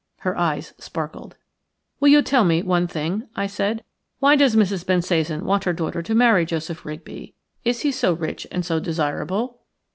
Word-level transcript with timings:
Her 0.21 0.35
eyes 0.35 0.73
sparkled. 0.79 1.35
"Will 1.99 2.07
you 2.07 2.23
tell 2.23 2.43
me 2.43 2.63
one 2.63 2.87
thing?" 2.87 3.27
I 3.35 3.45
said. 3.45 3.83
"Why 4.17 4.35
does 4.35 4.55
Mrs. 4.55 4.83
Bensasan 4.83 5.43
want 5.45 5.65
her 5.65 5.73
daughter 5.73 6.01
to 6.01 6.15
marry 6.15 6.43
Joseph 6.43 6.85
Rigby? 6.87 7.35
Is 7.63 7.81
he 7.81 7.91
so 7.91 8.13
rich 8.13 8.47
and 8.51 8.65
so 8.65 8.79
desirable?" 8.79 9.59